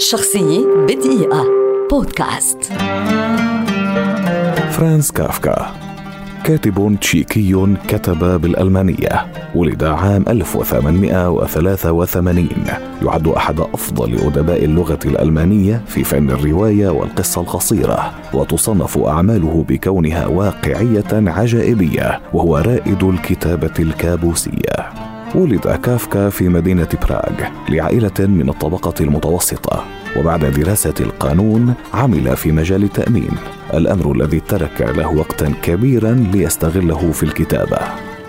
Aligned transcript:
شخصية 0.00 0.66
بدقيقة. 0.88 1.44
بودكاست. 1.90 2.62
فرانس 4.70 5.12
كافكا 5.12 5.72
كاتب 6.44 6.96
تشيكي 7.00 7.76
كتب 7.88 8.40
بالألمانية 8.40 9.26
ولد 9.54 9.84
عام 9.84 10.24
1883 10.28 12.48
يعد 13.02 13.28
أحد 13.28 13.60
أفضل 13.60 14.18
أدباء 14.18 14.64
اللغة 14.64 14.98
الألمانية 15.04 15.82
في 15.86 16.04
فن 16.04 16.30
الرواية 16.30 16.88
والقصة 16.88 17.40
القصيرة 17.40 18.12
وتصنف 18.34 18.98
أعماله 18.98 19.64
بكونها 19.68 20.26
واقعية 20.26 21.12
عجائبية 21.12 22.20
وهو 22.32 22.56
رائد 22.56 23.02
الكتابة 23.02 23.74
الكابوسية. 23.78 24.99
ولد 25.34 25.80
كافكا 25.82 26.28
في 26.28 26.48
مدينة 26.48 26.88
براغ 27.02 27.48
لعائلة 27.68 28.12
من 28.18 28.48
الطبقة 28.48 28.94
المتوسطة 29.00 29.84
وبعد 30.16 30.44
دراسة 30.44 30.94
القانون 31.00 31.74
عمل 31.94 32.36
في 32.36 32.52
مجال 32.52 32.84
التأمين. 32.84 33.30
الأمر 33.74 34.12
الذي 34.12 34.40
ترك 34.40 34.80
له 34.96 35.08
وقتا 35.08 35.52
كبيرا 35.62 36.12
ليستغله 36.32 37.12
في 37.12 37.22
الكتابة. 37.22 37.78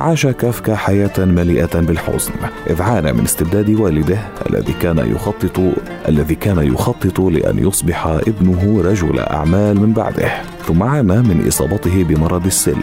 عاش 0.00 0.26
كافكا 0.26 0.76
حياة 0.76 1.18
مليئة 1.18 1.80
بالحزن 1.80 2.32
إذ 2.70 2.82
عانى 2.82 3.12
من 3.12 3.24
استبداد 3.24 3.70
والده 3.70 4.18
الذي 4.50 4.72
كان 4.72 4.98
يخطط 4.98 5.60
الذي 6.08 6.34
كان 6.34 6.58
يخطط 6.58 7.20
لأن 7.20 7.58
يصبح 7.58 8.06
ابنه 8.06 8.82
رجل 8.84 9.18
أعمال 9.18 9.80
من 9.80 9.92
بعده. 9.92 10.30
ثم 10.66 10.82
عانى 10.82 11.16
من 11.16 11.44
إصابته 11.48 12.04
بمرض 12.04 12.46
السل 12.46 12.82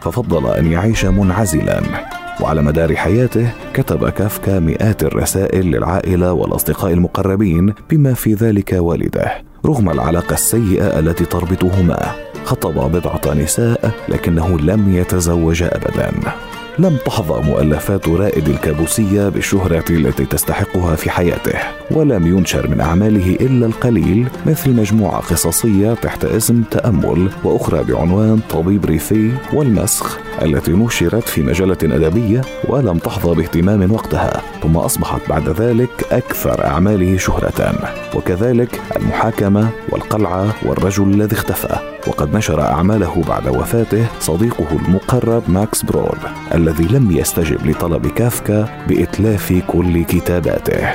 ففضل 0.00 0.54
أن 0.54 0.72
يعيش 0.72 1.04
منعزلا. 1.04 1.82
وعلى 2.40 2.62
مدار 2.62 2.96
حياته 2.96 3.50
كتب 3.74 4.08
كافكا 4.08 4.58
مئات 4.58 5.02
الرسائل 5.02 5.66
للعائلة 5.66 6.32
والأصدقاء 6.32 6.92
المقربين 6.92 7.74
بما 7.90 8.14
في 8.14 8.34
ذلك 8.34 8.72
والده 8.78 9.32
رغم 9.66 9.90
العلاقة 9.90 10.34
السيئة 10.34 10.98
التي 10.98 11.24
تربطهما. 11.24 12.12
خطب 12.44 12.92
بضعة 12.92 13.34
نساء 13.34 13.90
لكنه 14.08 14.58
لم 14.58 14.94
يتزوج 14.94 15.62
أبدا. 15.62 16.12
لم 16.78 16.96
تحظى 17.06 17.42
مؤلفات 17.42 18.08
رائد 18.08 18.48
الكابوسية 18.48 19.28
بالشهرة 19.28 19.84
التي 19.90 20.24
تستحقها 20.24 20.96
في 20.96 21.10
حياته 21.10 21.58
ولم 21.90 22.26
ينشر 22.26 22.68
من 22.68 22.80
أعماله 22.80 23.36
إلا 23.40 23.66
القليل 23.66 24.28
مثل 24.46 24.70
مجموعة 24.70 25.20
قصصية 25.20 25.94
تحت 25.94 26.24
اسم 26.24 26.62
تأمل 26.70 27.28
وأخرى 27.44 27.84
بعنوان 27.84 28.40
طبيب 28.50 28.84
ريفي 28.84 29.30
والمسخ 29.52 30.18
التي 30.42 30.72
نشرت 30.72 31.28
في 31.28 31.42
مجلة 31.42 31.76
أدبية 31.82 32.40
ولم 32.68 32.98
تحظى 32.98 33.34
باهتمام 33.34 33.92
وقتها 33.92 34.42
ثم 34.62 34.76
أصبحت 34.76 35.20
بعد 35.28 35.48
ذلك 35.48 36.06
أكثر 36.12 36.64
أعماله 36.66 37.16
شهرة. 37.16 37.74
وكذلك 38.14 38.80
المحاكمة 38.96 39.70
والقلعة 39.88 40.54
والرجل 40.66 41.14
الذي 41.14 41.36
اختفى. 41.36 41.76
وقد 42.06 42.36
نشر 42.36 42.60
أعماله 42.60 43.22
بعد 43.28 43.48
وفاته 43.48 44.06
صديقه 44.20 44.66
المقرب 44.72 45.42
ماكس 45.48 45.82
برود 45.82 46.18
الذي 46.54 46.84
لم 46.84 47.10
يستجب 47.10 47.66
لطلب 47.66 48.06
كافكا 48.06 48.68
بإتلاف 48.88 49.62
كل 49.66 50.04
كتاباته. 50.04 50.88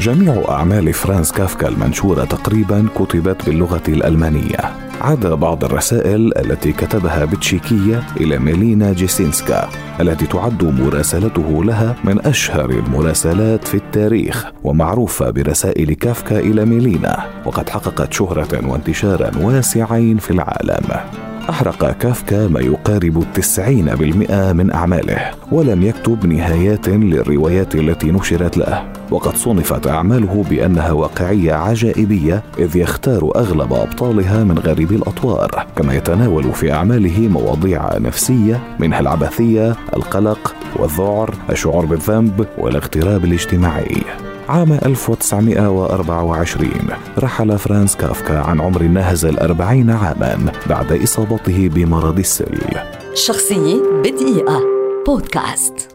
جميع 0.00 0.44
أعمال 0.48 0.92
فرانس 0.92 1.32
كافكا 1.32 1.68
المنشورة 1.68 2.24
تقريبا 2.24 2.86
كتبت 2.94 3.46
باللغة 3.46 3.82
الألمانية. 3.88 4.87
عدا 5.00 5.34
بعض 5.34 5.64
الرسائل 5.64 6.32
التي 6.38 6.72
كتبها 6.72 7.24
بتشيكية 7.24 8.02
إلى 8.16 8.38
ميلينا 8.38 8.92
جيسينسكا 8.92 9.68
التي 10.00 10.26
تعد 10.26 10.64
مراسلته 10.64 11.64
لها 11.64 11.96
من 12.04 12.26
أشهر 12.26 12.70
المراسلات 12.70 13.68
في 13.68 13.74
التاريخ 13.74 14.46
ومعروفة 14.64 15.30
برسائل 15.30 15.94
كافكا 15.94 16.38
إلى 16.38 16.64
ميلينا 16.64 17.26
وقد 17.46 17.68
حققت 17.68 18.12
شهرة 18.12 18.68
وانتشارا 18.68 19.30
واسعين 19.40 20.18
في 20.18 20.30
العالم. 20.30 20.84
أحرق 21.50 21.98
كافكا 21.98 22.48
ما 22.48 22.60
يقارب 22.60 23.22
التسعين 23.22 23.84
بالمئة 23.84 24.52
من 24.52 24.72
أعماله 24.72 25.30
ولم 25.52 25.82
يكتب 25.82 26.26
نهايات 26.26 26.88
للروايات 26.88 27.74
التي 27.74 28.10
نشرت 28.10 28.58
له. 28.58 28.97
وقد 29.10 29.36
صنفت 29.36 29.86
أعماله 29.86 30.44
بأنها 30.50 30.92
واقعية 30.92 31.52
عجائبية 31.52 32.42
إذ 32.58 32.76
يختار 32.76 33.32
أغلب 33.36 33.72
أبطالها 33.72 34.44
من 34.44 34.58
غريب 34.58 34.92
الأطوار. 34.92 35.66
كما 35.76 35.94
يتناول 35.94 36.52
في 36.52 36.72
أعماله 36.72 37.28
مواضيع 37.28 37.98
نفسية 37.98 38.62
منها 38.78 39.00
العبثية 39.00 39.76
القلق 39.96 40.54
والذعر 40.76 41.34
الشعور 41.50 41.86
بالذنب 41.86 42.46
والاغتراب 42.58 43.24
الاجتماعي. 43.24 44.02
عام 44.48 44.72
1924 44.72 46.70
رحل 47.18 47.58
فرانس 47.58 47.96
كافكا 47.96 48.38
عن 48.38 48.60
عمر 48.60 48.82
ناهز 48.82 49.24
الأربعين 49.24 49.90
عاما 49.90 50.52
بعد 50.66 50.92
إصابته 50.92 51.70
بمرض 51.74 52.18
السل. 52.18 52.58
شخصية 53.14 53.82
بدقيقة. 54.04 54.60
بودكاست. 55.06 55.87